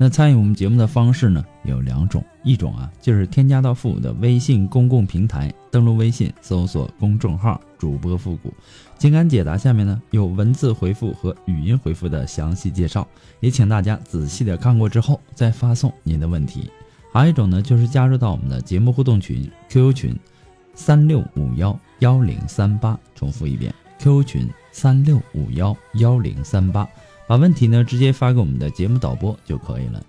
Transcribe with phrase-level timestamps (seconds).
[0.00, 8.54] 那参与我们节目的方式呢有两种，一种啊就是添加到复古的微信公共平台，登录微信搜索公众号主播复古，
[8.96, 13.04] 情感解答下面呢有文字回复和语音回复的详细介绍，
[13.40, 16.70] 也请大家仔细的看过之后再发送您的问题。
[17.12, 20.16] 还有一种呢就是加入到我们的节目互动群 QQ 群
[20.74, 26.88] 三六五幺幺零三八，重复一遍 QQ 群三六五幺幺零三八。
[27.28, 30.02] 把问题呢直接发给我们的节目导播就可以了。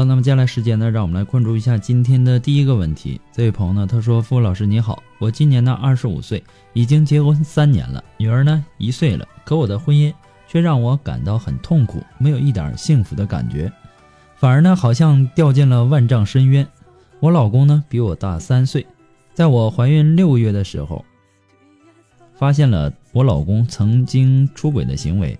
[0.00, 3.20] 了，那么接下来时间呢，让我们来关注一下今天的第一个问题。
[3.32, 10.12] 这位朋友呢，他说：“付老师你好，我今年呢二十五岁，已经结婚三年了，女儿呢一岁了，可我的婚姻
[10.48, 13.70] 却让我感到很痛苦，没有一点幸福的感觉，
[14.36, 16.66] 反而呢好像掉进了万丈深渊。
[17.20, 18.86] 我老公呢比我大三岁，
[19.34, 21.04] 在我怀孕六个月的时候，
[22.34, 25.38] 发现了我老公曾经出轨的行为。”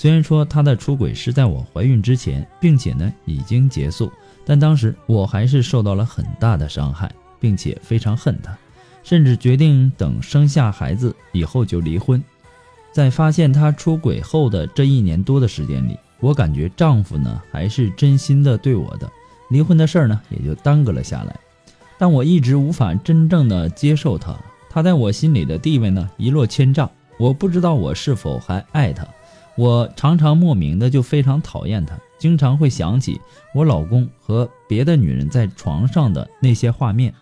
[0.00, 4.08] 虽然说他的出轨是在我怀孕之前，并且呢已经结束，
[4.46, 7.10] 但当时我还是受到了很大的伤害，
[7.40, 8.56] 并且非常恨他，
[9.02, 12.22] 甚至决定等生下孩子以后就离婚。
[12.92, 19.10] 在发现他出轨后的这一年多的时间里，我感觉丈夫呢还是真心的对我的，
[19.50, 21.34] 离婚的事儿呢也就耽搁了下来。
[21.98, 24.32] 但我一直无法真正的接受他，
[24.70, 26.88] 他在我心里的地位呢一落千丈，
[27.18, 29.04] 我不知道我是否还爱他。
[29.58, 33.20] 我常常莫名的就非常讨厌他，经常会想起
[33.52, 37.12] 我老公和别的女人在床上的那些画面，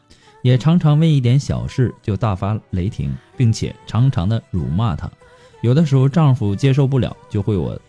[0.43, 5.11] 也常常为一点小事就大发雷霆，并且常常的辱骂他。
[5.63, 7.81] 有的时候丈夫接受不了，就会我，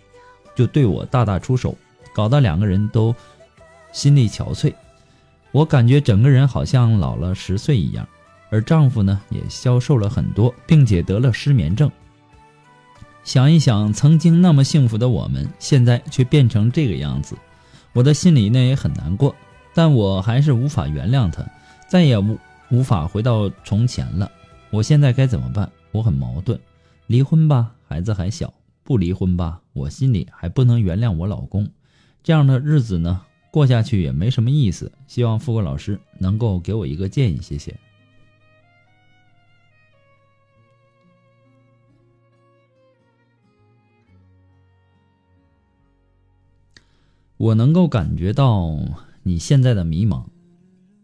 [0.55, 1.75] 就对我大打出手，
[2.13, 3.13] 搞得两个人都
[3.91, 4.73] 心力憔悴。
[5.51, 8.07] 我感觉整个人好像老了十岁一样，
[8.49, 11.91] 而丈夫呢也消瘦了很多，并且得了失眠症。
[13.27, 17.35] 想一想，曾经那么幸福的我们，现在却变成这个样子，
[17.91, 19.35] 我的心里呢也很难过，
[19.73, 21.45] 但我还是无法原谅他，
[21.89, 22.39] 再也无
[22.71, 24.31] 无法回到从前了。
[24.69, 25.69] 我现在该怎么办？
[25.91, 26.57] 我很矛盾，
[27.07, 28.47] 离婚吧，孩子还小；
[28.85, 31.67] 不离婚吧，我心里还不能原谅我老公。
[32.23, 33.19] 这样的日子呢，
[33.51, 34.89] 过下去也没什么意思。
[35.05, 37.75] 希望富贵老师能够给我一个建议，谢谢。
[47.37, 48.75] 我能够感觉到
[49.21, 50.23] 你现在的迷茫，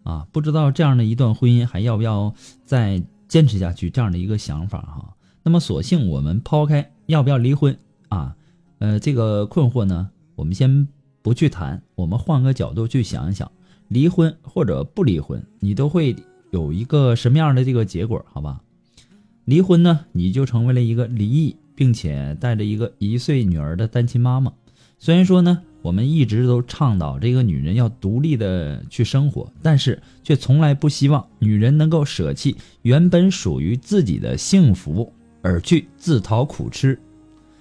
[0.01, 2.33] 啊，不知道这样的一段婚姻还要不要
[2.65, 5.15] 再坚持下去这样的一个想法哈。
[5.43, 7.77] 那么，索性我们抛开要不要离婚
[8.09, 8.35] 啊，
[8.79, 10.87] 呃，这个困惑呢，我们先
[11.21, 13.51] 不去谈，我们换个角度去想一想，
[13.87, 16.15] 离婚或者不离婚，你都会
[16.49, 18.25] 有一个什么样的这个结果？
[18.31, 18.61] 好吧，
[19.45, 24.51] 离婚呢，你就成为了一个离异，并且带着一个一岁女儿的单亲妈妈。
[24.97, 25.61] 虽然说呢。
[25.83, 35.11] 我们一直都倡导这个女人要独立的去生活，但是却从来不希望女人能够舍弃原本属于自己的幸福
[35.41, 36.97] 而去自讨苦吃。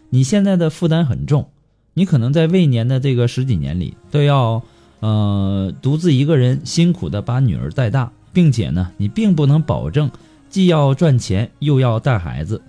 [0.08, 1.48] 你现在的负担很重，
[1.94, 4.62] 你可能在未年的这个十几年里都要，
[5.00, 10.08] 呃，独自一个人辛苦的把女儿带大，并且呢，你并不能保证
[10.48, 12.62] 既要赚钱又要带孩子。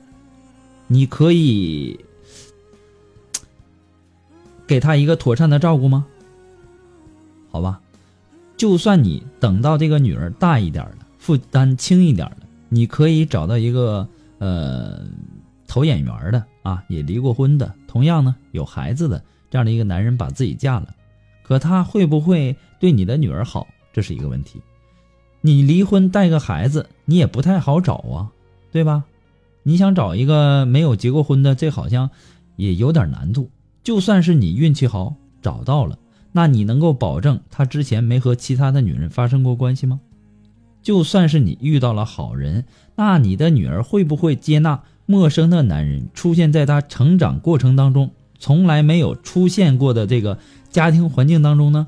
[0.88, 2.00] 你可以。
[4.68, 6.06] 给他一个妥善的照顾吗？
[7.51, 7.80] 好吧，
[8.57, 12.38] 就算你等到这个女儿大一点了，负担轻一点了，
[12.69, 14.07] 你可以找到一个
[14.39, 15.01] 呃
[15.68, 20.95] 投眼缘的啊，也离过婚的，同样呢有孩子的这样的一个男人把自己嫁了，
[21.44, 23.68] 可他会不会对你的女儿好？
[23.92, 24.60] 这是一个问题。
[25.42, 28.31] 你离婚带个孩子，你也不太好找啊，
[28.71, 29.04] 对吧？
[29.62, 32.10] 你想找一个没有结过婚的，这好像
[32.56, 33.51] 也有点难度。
[33.83, 35.97] 就算是你运气好找到了，
[36.31, 40.00] 那你能够保证他之前没和其他的女人发生过关系吗？
[40.81, 42.65] 就算是你遇到了好人，
[42.95, 50.39] 那你的女儿会不会接纳陌生的男人出现在她成长过程当中从来没有出现过的这个
[50.69, 51.88] 家庭环境当中呢？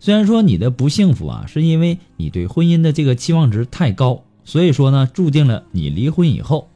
[0.00, 6.68] 虽然说你的不幸福啊，是因为你对婚姻的这个期望值太高，所以说呢，注定了你离婚以后，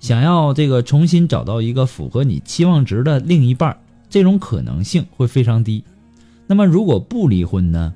[0.00, 3.76] 想要这个重新找到一个符合你期望值的另一半，
[4.08, 5.82] 这种可能性会非常低。
[6.46, 7.92] 那么如果不离婚呢？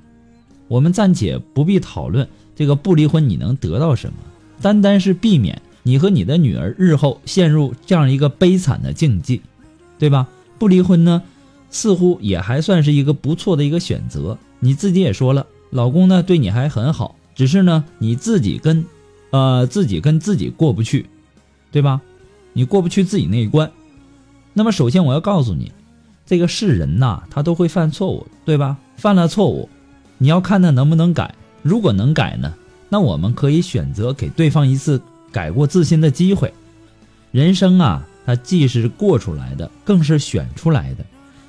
[0.69, 2.27] 我们暂且不必讨论
[2.57, 4.15] 这个不离婚你能得到什么，
[4.61, 9.43] 单单是避免你和你的女儿日后陷入这样一个悲惨的境地，
[9.99, 10.27] 对吧？
[10.59, 11.23] 不离婚呢，
[11.71, 14.39] 似乎也还算是一个不错的一个选择。
[14.61, 18.85] 你自己也说了，老公呢对你还很好，只是呢你自己跟，
[19.31, 21.07] 呃自己跟自己过不去，
[21.73, 22.01] 对吧？
[22.53, 23.73] 你过不去自己那一关。
[24.53, 25.73] 那么首先我要告诉你，
[26.27, 28.77] 这个是人呐，他都会犯错误，对吧？
[28.97, 29.69] 犯了错误，
[30.19, 31.35] 你要看他能不能改。
[31.63, 32.53] 如果能改呢，
[32.89, 35.01] 那我们可以选择给对方一次
[35.33, 36.53] 改过自新的机会。
[37.31, 41.05] 人生啊，它既是过出来的，更是选出来的。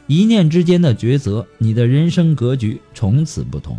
[0.07, 3.77] 一念之间的抉择，你的人生格局从此不同。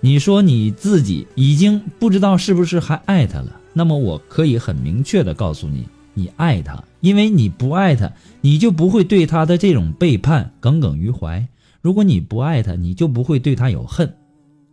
[0.00, 11.46] 你说你自己已经不知道是不是还爱他了，那么我可以很明确的告诉你，你爱他，因为你不爱他，你就不会对他的这种背叛耿耿于怀。
[11.82, 14.16] 如果你不爱他，你就不会对他有恨，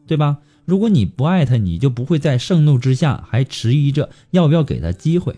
[0.07, 0.37] 对吧？
[0.63, 5.35] 如果你不爱他，你就不会在盛怒之下还迟疑着要不要给他机会。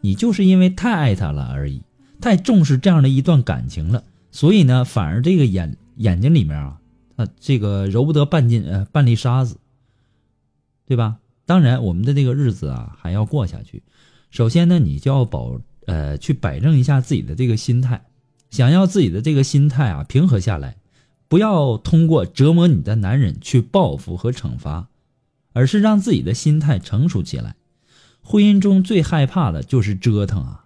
[0.00, 1.82] 你就是因为太爱他了而已，
[2.20, 4.02] 太重视这样的一段感情了。
[4.32, 6.80] 所以呢，反而这个眼眼睛里面啊，
[7.16, 9.58] 他，这个揉不得半斤呃半粒沙子，
[10.88, 11.18] 对吧？
[11.46, 13.82] 当然，我们的这个日子啊还要过下去。
[14.30, 18.04] 首先呢，你就要保呃去摆正一下自己的这个心态，
[18.50, 20.76] 想要自己的这个心态啊平和下来，
[21.28, 24.88] 不要通过折磨你的男人去报复和惩罚，
[25.52, 27.54] 而是让自己的心态成熟起来。
[28.20, 30.64] 婚姻中最害怕的就是折腾啊。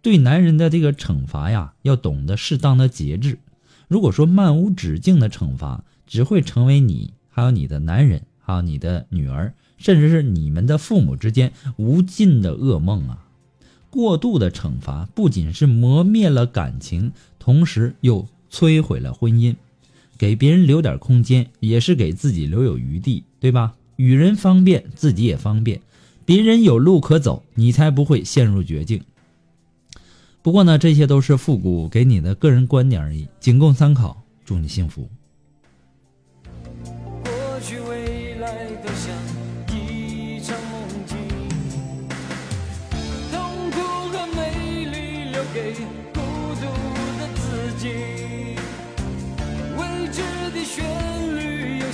[0.00, 3.38] 对男人的这个惩罚呀，要懂得适当的节制。
[3.88, 13.26] 如果说漫无止境的惩罚，只会成为你还有你的男人，还有你的女儿，甚至是你们的父母之间无尽的噩梦啊！
[13.88, 17.10] 过度的惩罚不仅是磨灭了感情，
[17.40, 19.56] 同时又摧毁了婚姻。
[20.16, 23.74] 给别人留点空间，也是给自己留有余地，对吧？
[23.96, 25.80] 与人方便，自己也方便，
[26.26, 29.02] 别人有路可走，你才不会陷入绝境。
[30.42, 34.22] 不过呢，这些都是复古给你的个人观点而已，仅供参考。
[34.44, 35.08] 祝你幸福。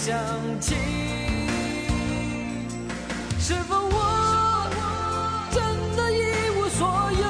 [0.06, 0.16] 想
[0.60, 0.76] 起，
[3.40, 4.70] 是否我
[5.50, 5.60] 真
[5.96, 6.20] 的一
[6.56, 7.26] 无所有？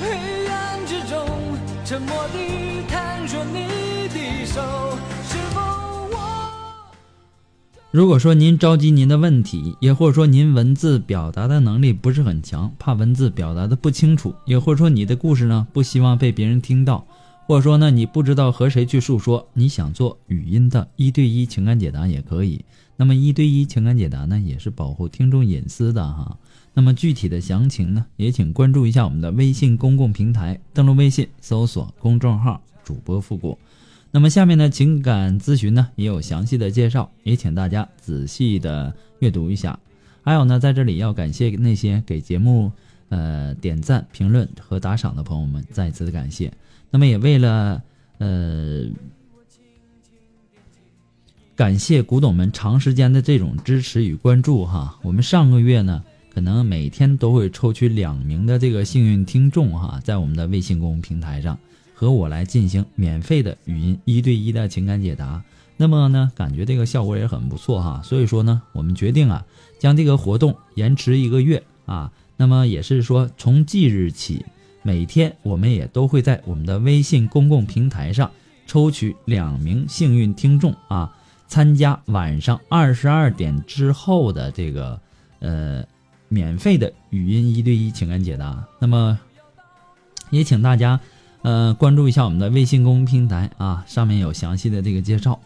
[0.00, 1.26] 黑暗之中，
[1.84, 4.60] 沉默地探索你的手，
[7.90, 17.04] 如果说您着急您的问题，也或者说您文字表达的能力不是很强，怕文字表达的不清楚，也或者说你的故事呢不希望被别人听到，
[17.46, 22.64] 或者说呢你不知道和谁去诉说，你想做语音的一对一情感解答也可以。
[22.96, 26.38] 那么一对一情感解答呢，也是保护听众隐私的哈。
[26.72, 33.58] 那么具体的详情呢，也请关注一下我们的微信公共平台，登录微信搜索公众号主播复古。
[34.10, 39.78] 那么下面的情感咨询呢，也有详细的介绍，也请大家仔细的阅读一下。
[40.22, 42.70] 还有呢，在这里要感谢那些给节目
[43.14, 46.52] 呃点赞、评论和打赏的朋友们，再次的感谢。
[46.90, 47.80] 那么也为了
[48.18, 48.84] 呃
[51.54, 56.02] 感谢古董们长时间的这种支持与关注哈，我们上个月呢，
[56.34, 61.56] 可能每天都会抽取两名的这个幸运听众哈，在我们的微信公众平台上
[61.94, 65.40] 和我来进行免费的语音一对一的情感解答。
[65.76, 69.46] 那么呢，感觉这个效果也很不错哈，所以说呢，我们决定啊，
[69.78, 72.10] 将这个活动延迟一个月啊。
[72.36, 74.44] 那么也是说，从即日起，
[74.82, 78.30] 每天我们也都会在我们的微信公共平台上
[78.66, 81.14] 抽取两名幸运听众啊，
[81.46, 85.00] 参加晚上二十二点之后的这个
[85.38, 85.84] 呃
[86.28, 88.64] 免费的语音一对一情感解答。
[88.78, 89.18] 那么
[90.30, 90.98] 也请大家
[91.42, 95.38] 呃关注一下我们的微信公众平台啊，上面有详细的这个介绍。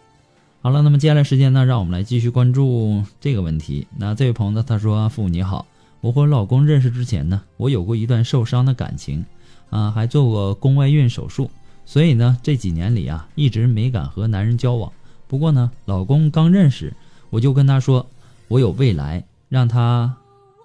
[0.60, 3.86] 好了，那么接下来时间呢，让我们来继续关注这个问题。
[3.96, 5.66] 那这位朋友呢，他说：“父母你好，
[6.00, 9.24] 我和老公认识之前呢，我有过一段受伤的感情，
[9.70, 11.50] 啊，还做过宫外孕手术，
[11.84, 14.92] 所以呢，这几年里啊，一直没敢和男人交往。
[15.26, 16.94] 不过呢，老公刚认识，
[17.30, 18.06] 我就跟他说，
[18.46, 20.14] 我有未来，让他，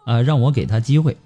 [0.05, 1.17] 呃，让我给他机会。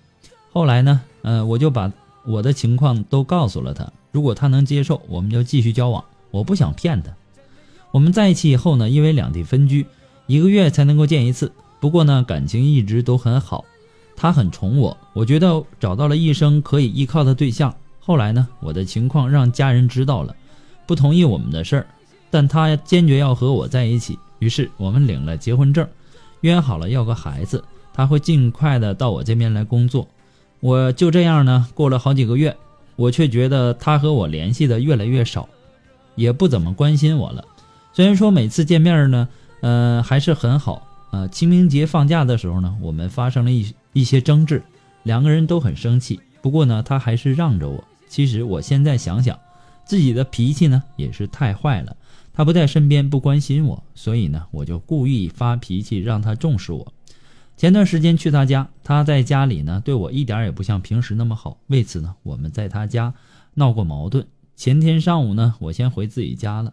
[0.51, 1.91] 后来呢，呃，我就把
[2.25, 6.03] 我的情况都告诉了他，如果他能接受，我们就继续交往。
[6.31, 7.11] 我不想骗他。”
[7.91, 9.85] 我们在一起以后呢，因为两地分居，
[10.27, 11.51] 一个月才能够见一次。
[11.79, 13.63] 不过呢，感情一直都很好，
[14.17, 17.73] 他很宠我，我觉得找到了一生可以依靠的对象。
[17.99, 20.35] 后来呢，我的情况让家人知道了，
[20.87, 21.85] 不同意我们的事儿，
[22.31, 24.17] 但他坚决要和我在一起。
[24.39, 25.87] 于是我们领了结婚证，
[26.41, 30.07] 约好了要个孩子，他会尽快的到我这边来工作。
[30.61, 32.57] 我就这样呢，过了好几个月，
[32.95, 35.47] 我却觉得他和我联系的越来越少，
[36.15, 37.45] 也不怎么关心我了。
[37.93, 39.27] 虽然说每次见面呢，
[39.61, 41.27] 呃，还是很好啊。
[41.27, 44.61] 清明节放假的时候呢，我们发生了一一些争执，
[45.01, 46.19] 两个人都很生气。
[46.39, 47.83] 不过呢，他还是让着我。
[48.07, 49.39] 其实我现在想想，
[49.85, 51.97] 自己的脾气呢也是太坏了。
[52.31, 56.93] 他不在身边，不关心我，所以呢，我就故意发脾气让他重视我。
[57.57, 61.57] 前段时间去他家，他在家里呢对我一点也不像平时那么好。
[61.65, 63.11] 为此呢，我们在他家
[63.55, 64.27] 闹过矛盾。
[64.55, 66.71] 前天上午呢，我先回自己家了。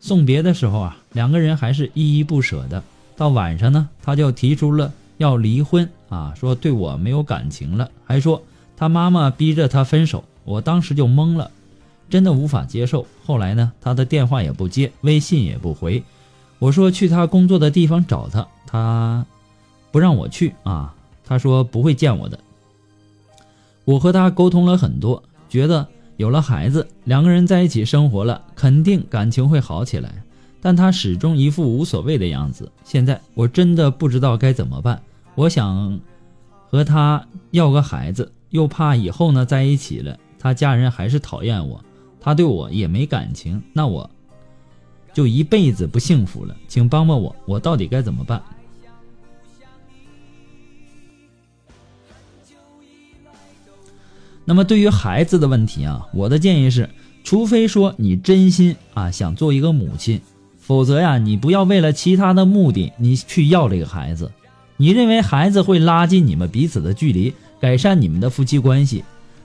[0.00, 2.82] 送别的时候啊，两个人还是依依不舍的。
[3.16, 8.42] 到晚上呢，他就提出了要离婚啊，说对我没有感情了，还说
[8.76, 10.24] 他妈妈逼着他分手。
[10.44, 11.50] 我当时就懵了，
[12.08, 13.06] 真的无法接受。
[13.24, 16.02] 后来呢，他的电话也不接，微信也不回。
[16.58, 19.26] 我说去他工作的地方找他，他
[19.90, 20.94] 不让我去啊，
[21.24, 22.38] 他说不会见我的。
[23.84, 25.86] 我和他沟通了很多，觉得。
[26.18, 30.10] 有了孩子，两个人在一起生活了，肯定感情会好起来。
[30.62, 32.72] 但他始终一副无所谓的样子。
[32.84, 34.98] 现在我真的不知道该怎么办。
[35.36, 36.00] 我想
[36.66, 41.84] 和他要个孩子，又怕以后呢在一起了，他家人还是讨厌我，
[42.18, 44.10] 他对我也没感情，那我
[45.12, 46.56] 就一辈子不幸福了。
[46.66, 48.42] 请帮帮我，我到底该怎么办？
[54.46, 56.88] 那么对于孩子的问题啊，我的建议是，
[57.22, 60.18] 除非说你真心啊想做一个母亲，
[60.56, 64.32] 否则呀，你不要为了其他的目的你去要这个孩子。
[64.76, 69.04] 你认为孩子会拉近你们彼此的距离，改善你们的夫妻关系，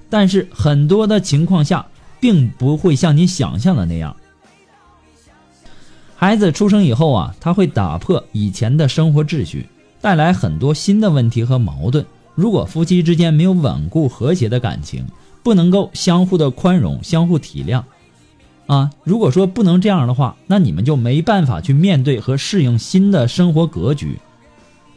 [0.10, 1.86] 但是很多的情况下，
[2.20, 4.16] 并不会像你想象的那样。
[6.16, 9.68] 孩子出生以后啊，他会打破以前的生活秩序，
[10.02, 12.06] 带来很多新的问题和矛盾。
[12.36, 15.06] 如果夫妻之间没有稳固和谐的感情，
[15.42, 17.84] 不能够相互的宽容、相互体谅，
[18.68, 24.20] 啊，如果说不能这样的话，那你们就没办法去面对和适应新的生活格局。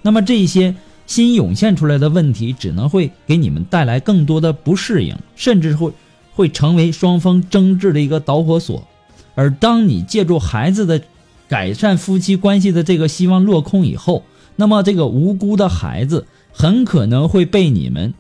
[0.05, 5.91] 那么这些新涌现出来的问题，只能会给你们带来更多的不适应，甚至会
[6.33, 8.87] 会成为双方争执的一个导火索。
[9.35, 11.03] 而当你借助孩子的
[11.49, 14.23] 改善夫妻关系的这个希望落空以后，
[14.57, 16.27] 那么这个无辜的孩子。
[16.57, 18.15] 很可能会被你们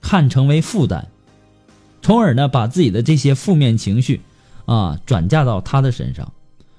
[0.00, 1.06] 看成为负担，
[2.02, 4.20] 从而呢把自己的这些负面情绪
[4.64, 6.32] 啊转嫁到他的身上。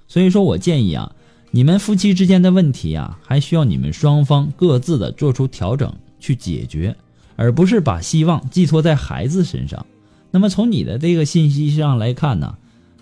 [0.10, 1.16] 所以说我建议啊，
[1.56, 6.96] 你们夫妻之间的问题啊，还需要你们双方各自的做出调整去解决，
[7.36, 9.86] 而不是把希望寄托在孩子身上。
[10.32, 12.58] 那么从你的这个信息上来看呢，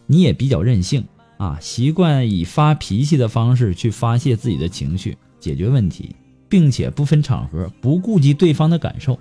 [0.05, 1.05] 你也比较任性
[1.37, 6.13] 啊，习惯以发脾气的方式去发泄自己的情绪，解决问题。
[6.49, 9.17] 并且不分场合，不顾及对方的感受。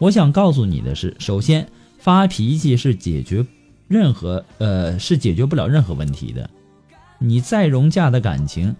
[0.00, 1.64] 我想告诉你的是，首先
[1.96, 3.46] 发脾气是解决
[3.86, 6.50] 任何呃是解决不了任何问题的。
[7.18, 8.74] 你再融洽的感情，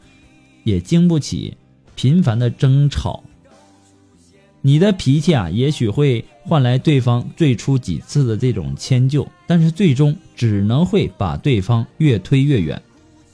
[0.65, 1.57] 也经不起
[1.95, 3.23] 频繁的争吵。
[4.63, 12.83] 你的脾气啊，也许会换来对方最初几次的这种迁就，但是最终只能会把对方越推越远。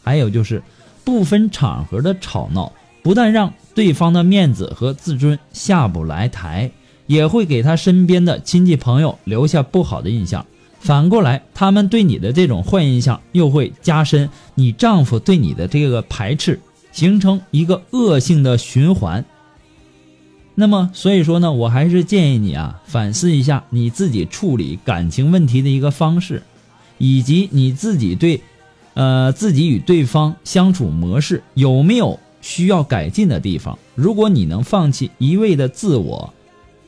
[0.03, 0.63] 还有就是
[1.05, 2.71] 不分场合的吵闹，
[3.03, 6.71] 不但让对方的面子和自尊下不来台，
[7.07, 10.45] 也会给他身边的亲戚朋友留下不好的印象。
[10.83, 16.61] 反过来，他们对你的这种坏印象又会加深你丈夫对你的这个排斥，
[16.91, 19.25] 形成一个恶性的循环。
[20.57, 26.43] 那么，所以说呢，我还是建议你啊，反思一下你自己处理感情问题的一个方式，
[26.99, 28.43] 以及你自己对，
[28.95, 32.19] 呃，自己与对方相处模式有没有。
[32.45, 36.35] 需要改进的地方，如果你能放弃一味的自我，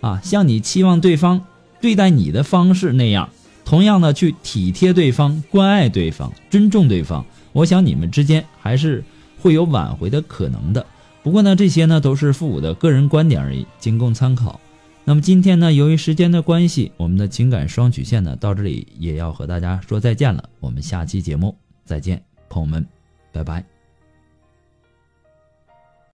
[0.01, 1.41] 啊，像你期望对方
[1.81, 3.29] 对待你的方式那样，
[3.65, 9.03] 同样的去体贴对方、关爱对方、尊重对方，我想你们之间还是
[9.41, 10.85] 会有挽回的可能的。
[11.23, 14.61] 不过呢，这些呢都是复古的个人观点而已，仅供参考。
[15.07, 20.49] 那么今天呢，由于时间的关系，我们的情感双曲线呢到这里也要和大家说再见了。
[20.61, 22.87] 我们下期节目再见，朋友们，
[23.33, 23.74] 拜拜。